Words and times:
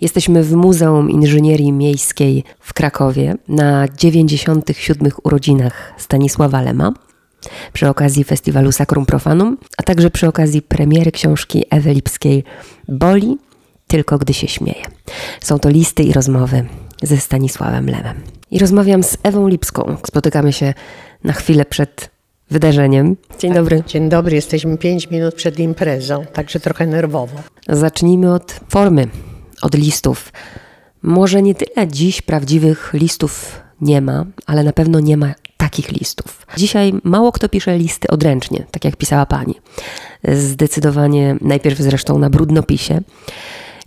Jesteśmy 0.00 0.42
w 0.44 0.52
Muzeum 0.52 1.10
Inżynierii 1.10 1.72
Miejskiej 1.72 2.44
w 2.60 2.74
Krakowie 2.74 3.34
na 3.48 3.88
97. 3.88 5.12
urodzinach 5.22 5.94
Stanisława 5.98 6.62
Lema 6.62 6.92
przy 7.72 7.88
okazji 7.88 8.24
festiwalu 8.24 8.72
Sacrum 8.72 9.06
Profanum, 9.06 9.56
a 9.78 9.82
także 9.82 10.10
przy 10.10 10.28
okazji 10.28 10.62
premiery 10.62 11.12
książki 11.12 11.64
Ewy 11.70 11.94
Lipskiej 11.94 12.44
Boli 12.88 13.38
tylko 13.86 14.18
gdy 14.18 14.34
się 14.34 14.48
śmieje. 14.48 14.82
Są 15.40 15.58
to 15.58 15.68
listy 15.68 16.02
i 16.02 16.12
rozmowy 16.12 16.64
ze 17.02 17.16
Stanisławem 17.16 17.86
Lemem. 17.86 18.16
I 18.50 18.58
rozmawiam 18.58 19.02
z 19.02 19.16
Ewą 19.22 19.48
Lipską. 19.48 19.96
Spotykamy 20.06 20.52
się 20.52 20.74
na 21.24 21.32
chwilę 21.32 21.64
przed 21.64 22.10
wydarzeniem. 22.50 23.16
Dzień 23.38 23.54
dobry. 23.54 23.82
Dzień 23.86 24.08
dobry, 24.08 24.36
jesteśmy 24.36 24.78
5 24.78 25.10
minut 25.10 25.34
przed 25.34 25.58
imprezą, 25.58 26.26
także 26.32 26.60
trochę 26.60 26.86
nerwowo. 26.86 27.38
Zacznijmy 27.68 28.34
od 28.34 28.60
formy, 28.68 29.08
od 29.62 29.74
listów. 29.74 30.32
Może 31.02 31.42
nie 31.42 31.54
tyle 31.54 31.88
dziś 31.88 32.22
prawdziwych 32.22 32.90
listów 32.94 33.60
nie 33.80 34.00
ma, 34.00 34.24
ale 34.46 34.62
na 34.62 34.72
pewno 34.72 35.00
nie 35.00 35.16
ma 35.16 35.34
takich 35.56 35.92
listów. 35.92 36.46
Dzisiaj 36.56 36.92
mało 37.04 37.32
kto 37.32 37.48
pisze 37.48 37.78
listy 37.78 38.08
odręcznie, 38.08 38.66
tak 38.70 38.84
jak 38.84 38.96
pisała 38.96 39.26
pani. 39.26 39.54
Zdecydowanie 40.28 41.36
najpierw 41.40 41.78
zresztą 41.78 42.18
na 42.18 42.30
brudnopisie. 42.30 43.00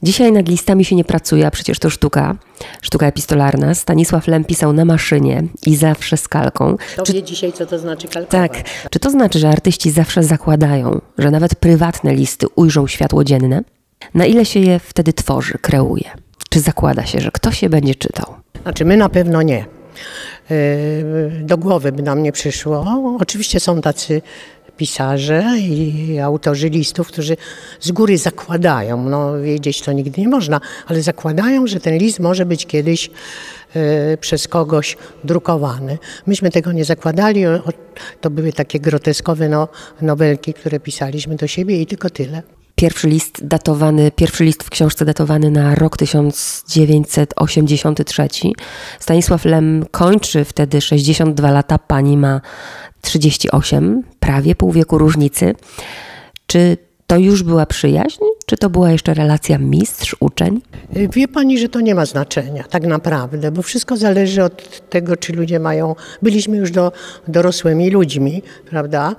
Dzisiaj 0.04 0.32
nad 0.32 0.50
listami 0.50 0.86
się 0.86 0.96
nie 0.96 1.04
pracuje, 1.04 1.48
a 1.48 1.52
przecież 1.52 1.80
to 1.80 1.90
sztuka, 1.90 2.36
sztuka 2.82 3.08
epistolarna. 3.08 3.74
Stanisław 3.74 4.28
Lem 4.28 4.46
pisał 4.46 4.74
na 4.74 4.86
maszynie 4.86 5.44
i 5.66 5.76
zawsze 5.76 6.18
z 6.18 6.28
kalką. 6.28 6.78
To 6.96 7.04
Czy... 7.04 7.14
wie 7.14 7.24
dzisiaj, 7.24 7.54
co 7.54 7.66
to 7.66 7.80
znaczy 7.80 8.08
kalkować. 8.08 8.52
Tak. 8.52 8.64
Czy 8.90 9.00
to 9.00 9.10
znaczy, 9.10 9.40
że 9.40 9.50
artyści 9.50 9.92
zawsze 9.92 10.24
zakładają, 10.24 11.02
że 11.18 11.32
nawet 11.32 11.56
prywatne 11.56 12.16
listy 12.16 12.48
ujrzą 12.56 12.88
światło 12.88 13.24
dzienne? 13.24 13.64
Na 14.14 14.26
ile 14.26 14.46
się 14.46 14.60
je 14.60 14.80
wtedy 14.80 15.14
tworzy, 15.14 15.54
kreuje? 15.62 16.10
Czy 16.50 16.60
zakłada 16.60 17.06
się, 17.06 17.20
że 17.20 17.32
ktoś 17.32 17.64
je 17.64 17.70
będzie 17.70 17.96
czytał? 17.96 18.26
Znaczy 18.64 18.86
my 18.86 18.98
na 18.98 19.10
pewno 19.10 19.42
nie. 19.42 19.66
E, 20.52 20.56
do 21.42 21.58
głowy 21.58 21.92
by 21.92 22.04
nam 22.04 22.24
nie 22.24 22.32
przyszło. 22.32 22.86
Oczywiście 23.20 23.60
są 23.60 23.82
tacy 23.82 24.22
pisarze 24.78 25.44
i 25.60 26.20
autorzy 26.20 26.70
listów, 26.70 27.08
którzy 27.08 27.38
z 27.80 27.92
góry 27.92 28.18
zakładają, 28.18 29.10
no 29.10 29.42
wiedzieć 29.42 29.82
to 29.82 29.92
nigdy 29.92 30.22
nie 30.22 30.28
można, 30.28 30.62
ale 30.88 31.02
zakładają, 31.02 31.68
że 31.68 31.80
ten 31.80 31.98
list 31.98 32.20
może 32.20 32.46
być 32.46 32.66
kiedyś 32.66 33.10
e, 33.76 34.18
przez 34.18 34.48
kogoś 34.48 34.98
drukowany. 35.24 35.98
Myśmy 36.28 36.52
tego 36.52 36.72
nie 36.72 36.86
zakładali, 36.86 37.44
to 38.22 38.30
były 38.30 38.54
takie 38.54 38.80
groteskowe 38.80 39.50
no, 39.50 39.68
nowelki, 40.02 40.54
które 40.54 40.80
pisaliśmy 40.80 41.36
do 41.36 41.48
siebie 41.48 41.82
i 41.82 41.86
tylko 41.86 42.10
tyle 42.10 42.42
pierwszy 42.82 43.08
list 43.08 43.46
datowany, 43.46 44.12
pierwszy 44.12 44.44
list 44.44 44.64
w 44.64 44.70
książce 44.70 45.06
datowany 45.06 45.52
na 45.52 45.76
rok 45.76 45.98
1983. 45.98 48.28
Stanisław 49.00 49.46
Lem 49.46 49.86
kończy 49.92 50.46
wtedy 50.46 50.82
62 50.82 51.52
lata, 51.52 51.78
pani 51.78 52.18
ma 52.18 52.42
38, 53.02 54.04
prawie 54.20 54.56
pół 54.56 54.72
wieku 54.72 54.98
różnicy. 54.98 55.56
Czy 56.48 56.78
to 57.08 57.18
już 57.18 57.44
była 57.44 57.66
przyjaźń, 57.66 58.22
czy 58.46 58.58
to 58.58 58.70
była 58.70 58.92
jeszcze 58.92 59.14
relacja 59.14 59.58
mistrz-uczeń? 59.58 60.62
Wie 61.14 61.28
pani, 61.28 61.60
że 61.60 61.70
to 61.70 61.82
nie 61.82 61.96
ma 61.96 62.06
znaczenia, 62.06 62.64
tak 62.64 62.84
naprawdę, 62.84 63.52
bo 63.52 63.62
wszystko 63.62 63.98
zależy 63.98 64.44
od 64.44 64.90
tego, 64.90 65.18
czy 65.18 65.34
ludzie 65.34 65.60
mają. 65.60 65.96
Byliśmy 66.22 66.58
już 66.58 66.72
do, 66.72 66.92
dorosłymi 67.28 67.90
ludźmi, 67.90 68.42
prawda? 68.70 69.16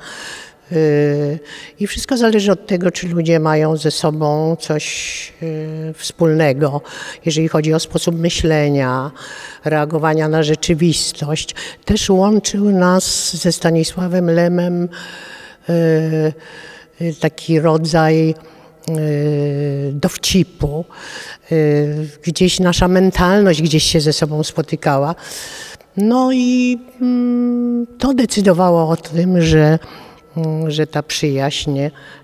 Yy, 0.72 1.38
I 1.80 1.86
wszystko 1.86 2.16
zależy 2.16 2.52
od 2.52 2.66
tego, 2.66 2.90
czy 2.90 3.08
ludzie 3.08 3.40
mają 3.40 3.76
ze 3.76 3.90
sobą 3.90 4.56
coś 4.56 5.32
yy, 5.42 5.94
wspólnego, 5.94 6.80
jeżeli 7.24 7.48
chodzi 7.48 7.74
o 7.74 7.80
sposób 7.80 8.18
myślenia, 8.18 9.10
reagowania 9.64 10.28
na 10.28 10.42
rzeczywistość. 10.42 11.54
Też 11.84 12.10
łączył 12.10 12.70
nas 12.70 13.36
ze 13.36 13.52
Stanisławem 13.52 14.30
Lemem 14.30 14.88
yy, 15.68 17.14
taki 17.20 17.60
rodzaj 17.60 18.34
dowcipu. 19.92 20.84
Gdzieś 22.22 22.60
nasza 22.60 22.88
mentalność 22.88 23.62
gdzieś 23.62 23.84
się 23.84 24.00
ze 24.00 24.12
sobą 24.12 24.42
spotykała. 24.42 25.14
No 25.96 26.32
i 26.32 26.78
mm, 27.00 27.86
to 27.98 28.14
decydowało 28.14 28.88
o 28.88 28.96
tym, 28.96 29.42
że 29.42 29.78
że 30.68 30.86
ta 30.86 31.02
przyjaźń 31.02 31.78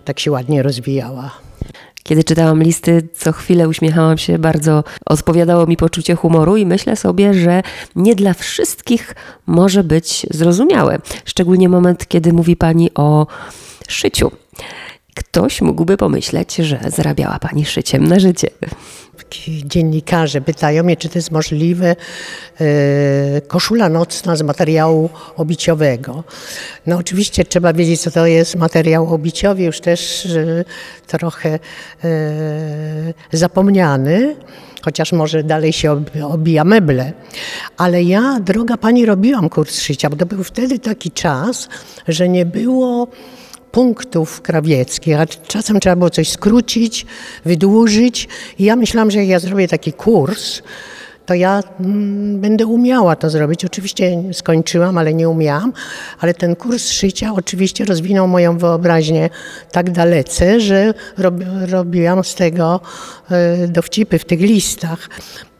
tak 0.04 0.20
się 0.20 0.30
ładnie 0.30 0.62
rozwijała. 0.62 1.30
Kiedy 2.02 2.24
czytałam 2.24 2.62
listy, 2.62 3.08
co 3.14 3.32
chwilę 3.32 3.68
uśmiechałam 3.68 4.18
się, 4.18 4.38
bardzo 4.38 4.84
odpowiadało 5.06 5.66
mi 5.66 5.76
poczucie 5.76 6.14
humoru 6.14 6.56
i 6.56 6.66
myślę 6.66 6.96
sobie, 6.96 7.34
że 7.34 7.62
nie 7.96 8.14
dla 8.14 8.34
wszystkich 8.34 9.14
może 9.46 9.84
być 9.84 10.26
zrozumiałe. 10.30 10.98
Szczególnie 11.24 11.68
moment, 11.68 12.08
kiedy 12.08 12.32
mówi 12.32 12.56
Pani 12.56 12.90
o 12.94 13.26
szyciu. 13.88 14.30
Ktoś 15.18 15.60
mógłby 15.60 15.96
pomyśleć, 15.96 16.54
że 16.54 16.80
zarabiała 16.88 17.38
Pani 17.38 17.66
szyciem 17.66 18.06
na 18.06 18.18
życie 18.18 18.48
dziennikarze 19.64 20.40
pytają 20.40 20.82
mnie, 20.82 20.96
czy 20.96 21.08
to 21.08 21.18
jest 21.18 21.30
możliwe, 21.30 21.96
e, 22.60 23.40
koszula 23.40 23.88
nocna 23.88 24.36
z 24.36 24.42
materiału 24.42 25.10
obiciowego. 25.36 26.24
No 26.86 26.96
oczywiście 26.96 27.44
trzeba 27.44 27.72
wiedzieć, 27.72 28.00
co 28.00 28.10
to 28.10 28.26
jest 28.26 28.56
materiał 28.56 29.14
obiciowy, 29.14 29.62
już 29.62 29.80
też 29.80 30.28
trochę 31.06 31.58
e, 32.04 32.08
zapomniany 33.32 34.36
chociaż 34.82 35.12
może 35.12 35.42
dalej 35.42 35.72
się 35.72 36.04
obija 36.24 36.64
meble. 36.64 37.12
Ale 37.76 38.02
ja, 38.02 38.40
droga 38.40 38.76
pani, 38.76 39.06
robiłam 39.06 39.48
kurs 39.48 39.80
szycia, 39.80 40.10
bo 40.10 40.16
to 40.16 40.26
był 40.26 40.44
wtedy 40.44 40.78
taki 40.78 41.10
czas, 41.10 41.68
że 42.08 42.28
nie 42.28 42.46
było 42.46 43.08
punktów 43.70 44.40
krawieckich, 44.40 45.20
a 45.20 45.26
czasem 45.26 45.80
trzeba 45.80 45.96
było 45.96 46.10
coś 46.10 46.28
skrócić, 46.28 47.06
wydłużyć. 47.44 48.28
I 48.58 48.64
ja 48.64 48.76
myślałam, 48.76 49.10
że 49.10 49.18
jak 49.18 49.28
ja 49.28 49.38
zrobię 49.38 49.68
taki 49.68 49.92
kurs, 49.92 50.62
to 51.28 51.34
ja 51.34 51.62
mm, 51.80 52.40
będę 52.40 52.66
umiała 52.66 53.16
to 53.16 53.30
zrobić. 53.30 53.64
Oczywiście 53.64 54.22
skończyłam, 54.32 54.98
ale 54.98 55.14
nie 55.14 55.28
umiałam, 55.28 55.72
ale 56.20 56.34
ten 56.34 56.56
kurs 56.56 56.90
szycia 56.90 57.32
oczywiście 57.34 57.84
rozwinął 57.84 58.28
moją 58.28 58.58
wyobraźnię 58.58 59.30
tak 59.72 59.90
dalece, 59.90 60.60
że 60.60 60.94
rob, 61.18 61.34
robiłam 61.70 62.24
z 62.24 62.34
tego 62.34 62.80
y, 63.64 63.68
dowcipy 63.68 64.18
w 64.18 64.24
tych 64.24 64.40
listach. 64.40 65.08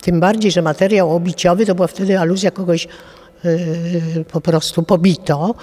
Tym 0.01 0.21
bardziej, 0.21 0.51
że 0.51 0.63
materiał 0.63 1.17
obiciowy 1.17 1.67
to 1.67 1.75
była 1.75 1.87
wtedy 1.87 2.19
aluzja 2.19 2.51
kogoś 2.51 2.89
po 4.33 4.41
prostu 4.41 4.83
pobito 4.83 5.55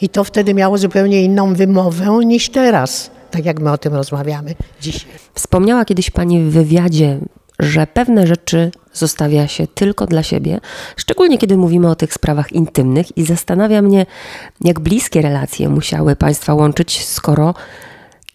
i 0.00 0.08
to 0.08 0.24
wtedy 0.24 0.54
miało 0.54 0.78
zupełnie 0.78 1.22
inną 1.22 1.54
wymowę 1.54 2.18
niż 2.24 2.50
teraz, 2.50 3.10
tak 3.30 3.44
jak 3.44 3.60
my 3.60 3.72
o 3.72 3.78
tym 3.78 3.94
rozmawiamy 3.94 4.54
dzisiaj. 4.80 5.10
Wspomniała 5.34 5.84
kiedyś 5.84 6.10
Pani 6.10 6.40
w 6.40 6.50
wywiadzie, 6.50 7.18
że 7.58 7.86
pewne 7.86 8.26
rzeczy 8.26 8.70
zostawia 8.92 9.48
się 9.48 9.66
tylko 9.66 10.06
dla 10.06 10.22
siebie, 10.22 10.60
szczególnie 10.96 11.38
kiedy 11.38 11.56
mówimy 11.56 11.90
o 11.90 11.94
tych 11.94 12.14
sprawach 12.14 12.52
intymnych 12.52 13.16
i 13.16 13.24
zastanawia 13.24 13.82
mnie, 13.82 14.06
jak 14.60 14.80
bliskie 14.80 15.22
relacje 15.22 15.68
musiały 15.68 16.16
Państwa 16.16 16.54
łączyć, 16.54 17.04
skoro 17.06 17.54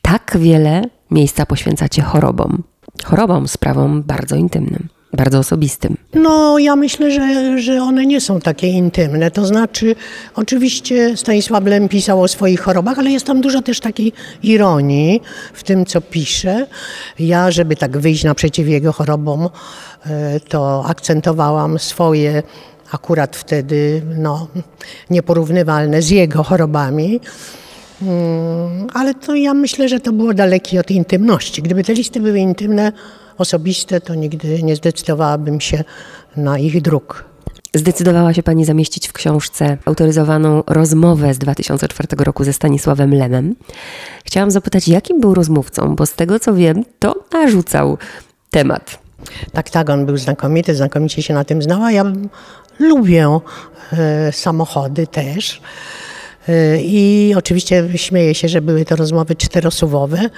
tak 0.01 0.37
wiele 0.39 0.81
miejsca 1.11 1.45
poświęcacie 1.45 2.01
chorobom. 2.01 2.63
Chorobom, 3.03 3.47
sprawom 3.47 4.03
bardzo 4.03 4.35
intymnym 4.35 4.92
bardzo 5.13 5.39
osobistym. 5.39 5.97
No, 6.13 6.59
ja 6.59 6.75
myślę, 6.75 7.11
że, 7.11 7.57
że 7.59 7.81
one 7.81 8.05
nie 8.05 8.21
są 8.21 8.39
takie 8.39 8.67
intymne. 8.67 9.31
To 9.31 9.45
znaczy, 9.45 9.95
oczywiście 10.35 11.17
Stanisław 11.17 11.65
Lem 11.65 11.89
pisał 11.89 12.21
o 12.21 12.27
swoich 12.27 12.61
chorobach, 12.61 12.99
ale 12.99 13.11
jest 13.11 13.25
tam 13.25 13.41
dużo 13.41 13.61
też 13.61 13.79
takiej 13.79 14.13
ironii 14.43 15.21
w 15.53 15.63
tym, 15.63 15.85
co 15.85 16.01
pisze. 16.01 16.67
Ja, 17.19 17.51
żeby 17.51 17.75
tak 17.75 17.97
wyjść 17.97 18.23
naprzeciw 18.23 18.67
jego 18.67 18.93
chorobom, 18.93 19.49
e, 20.05 20.39
to 20.39 20.85
akcentowałam 20.87 21.79
swoje 21.79 22.43
akurat 22.91 23.35
wtedy 23.35 24.01
no, 24.17 24.47
nieporównywalne 25.09 26.01
z 26.01 26.09
jego 26.09 26.43
chorobami. 26.43 27.19
Mm, 28.01 28.87
ale 28.93 29.13
to 29.13 29.35
ja 29.35 29.53
myślę, 29.53 29.89
że 29.89 29.99
to 29.99 30.11
było 30.11 30.33
dalekie 30.33 30.79
od 30.79 30.91
intymności. 30.91 31.61
Gdyby 31.61 31.83
te 31.83 31.93
listy 31.93 32.19
były 32.19 32.39
intymne, 32.39 32.91
osobiste, 33.37 34.01
to 34.01 34.15
nigdy 34.15 34.63
nie 34.63 34.75
zdecydowałabym 34.75 35.61
się 35.61 35.83
na 36.37 36.59
ich 36.59 36.81
druk. 36.81 37.33
Zdecydowała 37.75 38.33
się 38.33 38.43
Pani 38.43 38.65
zamieścić 38.65 39.07
w 39.07 39.13
książce 39.13 39.77
autoryzowaną 39.85 40.63
rozmowę 40.67 41.33
z 41.33 41.37
2004 41.37 42.23
roku 42.23 42.43
ze 42.43 42.53
Stanisławem 42.53 43.13
Lemem. 43.13 43.55
Chciałam 44.25 44.51
zapytać, 44.51 44.87
jakim 44.87 45.19
był 45.21 45.33
rozmówcą, 45.33 45.95
bo 45.95 46.05
z 46.05 46.13
tego 46.13 46.39
co 46.39 46.53
wiem, 46.53 46.85
to 46.99 47.15
narzucał 47.31 47.97
temat. 48.49 48.99
Tak, 49.53 49.69
tak, 49.69 49.89
on 49.89 50.05
był 50.05 50.17
znakomity, 50.17 50.75
znakomicie 50.75 51.23
się 51.23 51.33
na 51.33 51.43
tym 51.43 51.61
znała. 51.61 51.91
Ja 51.91 52.05
lubię 52.79 53.39
e, 53.93 54.31
samochody 54.31 55.07
też. 55.07 55.61
Y, 56.49 56.81
I 56.83 57.33
oczywiście 57.37 57.89
śmieję 57.95 58.35
się, 58.35 58.47
że 58.47 58.61
były 58.61 58.85
to 58.85 58.95
rozmowy 58.95 59.35
czterosłowowe, 59.35 60.29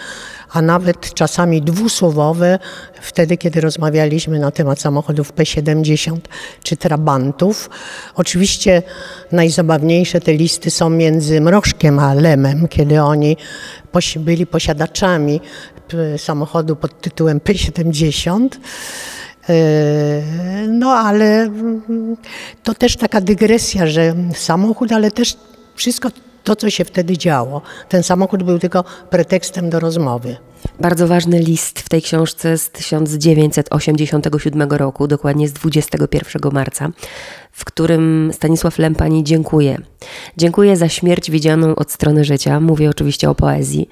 a 0.52 0.62
nawet 0.62 1.14
czasami 1.14 1.62
dwusłowowe, 1.62 2.60
wtedy 3.02 3.38
kiedy 3.38 3.62
rozmawialiśmy 3.62 4.40
na 4.40 4.52
temat 4.52 4.80
samochodów 4.80 5.34
P70 5.34 6.18
czy 6.64 6.78
Trabantów. 6.78 7.70
Oczywiście 8.16 8.84
najzabawniejsze 9.32 10.22
te 10.22 10.34
listy 10.34 10.72
są 10.72 10.90
między 10.90 11.42
Mrożkiem 11.42 12.00
a 12.00 12.14
Lemem, 12.14 12.68
kiedy 12.68 13.02
oni 13.02 13.38
byli 14.20 14.46
posiadaczami 14.46 15.42
samochodu 16.18 16.76
pod 16.76 17.02
tytułem 17.02 17.40
P70. 17.40 18.50
Yy, 19.50 19.56
No 20.68 20.92
ale 20.92 21.42
mm, 21.42 22.18
to 22.64 22.74
też 22.74 22.96
taka 22.96 23.22
dygresja, 23.22 23.88
że 23.88 24.14
samochód, 24.34 24.92
ale 24.92 25.12
też 25.12 25.38
wszystko 25.76 26.10
to, 26.44 26.56
co 26.56 26.70
się 26.70 26.86
wtedy 26.86 27.18
działo. 27.18 27.62
Ten 27.90 28.04
samochód 28.04 28.44
był 28.44 28.60
tylko 28.60 28.84
pretekstem 29.10 29.70
do 29.70 29.80
rozmowy. 29.80 30.38
Bardzo 30.80 31.08
ważny 31.08 31.40
list 31.40 31.80
w 31.80 31.90
tej 31.90 32.02
książce 32.02 32.58
z 32.58 32.70
1987 32.70 34.72
roku, 34.72 35.08
dokładnie 35.08 35.48
z 35.48 35.54
21 35.54 36.52
marca, 36.52 36.90
w 37.52 37.66
którym 37.66 38.32
Stanisław 38.34 38.80
Lem 38.80 38.96
pani 38.96 39.24
dziękuję. 39.24 39.78
Dziękuję 40.38 40.78
za 40.78 40.90
śmierć 40.90 41.32
widzianą 41.32 41.76
od 41.76 41.92
strony 41.92 42.26
życia. 42.26 42.60
Mówię 42.60 42.90
oczywiście 42.90 43.30
o 43.30 43.36
poezji. 43.36 43.90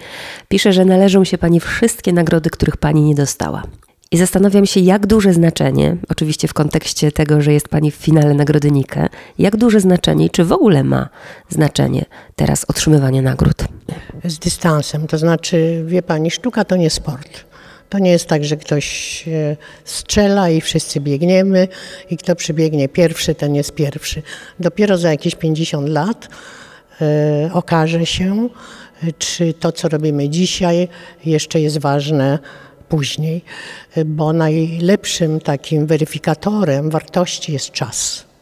Pisze, 0.47 0.73
że 0.73 0.85
należą 0.85 1.23
się 1.23 1.37
pani 1.37 1.59
wszystkie 1.59 2.13
nagrody, 2.13 2.49
których 2.49 2.77
pani 2.77 3.01
nie 3.01 3.15
dostała. 3.15 3.63
I 4.13 4.17
zastanawiam 4.17 4.65
się, 4.65 4.79
jak 4.79 5.07
duże 5.07 5.33
znaczenie, 5.33 5.97
oczywiście 6.09 6.47
w 6.47 6.53
kontekście 6.53 7.11
tego, 7.11 7.41
że 7.41 7.53
jest 7.53 7.69
pani 7.69 7.91
w 7.91 7.95
finale 7.95 8.33
Nagrody 8.33 8.71
Nike, 8.71 9.09
jak 9.39 9.55
duże 9.57 9.79
znaczenie 9.79 10.25
i 10.25 10.29
czy 10.29 10.43
w 10.43 10.51
ogóle 10.51 10.83
ma 10.83 11.09
znaczenie 11.49 12.05
teraz 12.35 12.65
otrzymywanie 12.67 13.21
nagród. 13.21 13.55
Z 14.25 14.39
dystansem, 14.39 15.07
to 15.07 15.17
znaczy, 15.17 15.83
wie 15.87 16.01
pani, 16.01 16.31
sztuka 16.31 16.65
to 16.65 16.75
nie 16.75 16.89
sport. 16.89 17.45
To 17.89 17.99
nie 17.99 18.11
jest 18.11 18.27
tak, 18.27 18.43
że 18.43 18.57
ktoś 18.57 19.23
e, 19.27 19.57
strzela 19.83 20.49
i 20.49 20.61
wszyscy 20.61 20.99
biegniemy 20.99 21.67
i 22.09 22.17
kto 22.17 22.35
przybiegnie 22.35 22.89
pierwszy, 22.89 23.35
ten 23.35 23.55
jest 23.55 23.71
pierwszy. 23.71 24.21
Dopiero 24.59 24.97
za 24.97 25.11
jakieś 25.11 25.35
50 25.35 25.89
lat 25.89 26.27
e, 27.01 27.49
okaże 27.53 28.05
się, 28.05 28.49
e, 29.03 29.11
czy 29.17 29.53
to, 29.53 29.71
co 29.71 29.89
robimy 29.89 30.29
dzisiaj, 30.29 30.87
jeszcze 31.25 31.59
jest 31.59 31.77
ważne 31.77 32.39
później, 32.89 33.41
bo 34.05 34.33
najlepszym 34.33 35.39
takim 35.39 35.87
weryfikatorem 35.87 36.89
wartości 36.89 37.53
jest 37.53 37.71
czas. 37.71 38.25